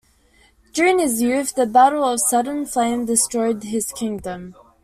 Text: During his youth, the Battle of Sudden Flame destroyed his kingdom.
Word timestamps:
During 0.73 0.97
his 0.97 1.21
youth, 1.21 1.53
the 1.53 1.67
Battle 1.67 2.03
of 2.03 2.19
Sudden 2.21 2.65
Flame 2.65 3.05
destroyed 3.05 3.61
his 3.61 3.91
kingdom. 3.91 4.55